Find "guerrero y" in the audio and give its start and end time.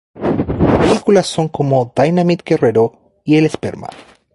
2.55-3.35